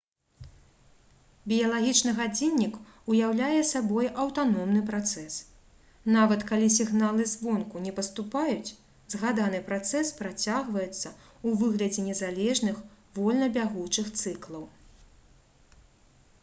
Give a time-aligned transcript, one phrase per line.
[1.51, 2.77] біялагічны гадзіннік
[3.15, 5.35] уяўляе сабой аўтаномны працэс
[6.15, 8.73] нават калі сігналы звонку не паступаюць
[9.15, 12.83] згаданы працэс працягваецца ў выглядзе незалежных
[13.19, 14.65] вольна бягучых цыклаў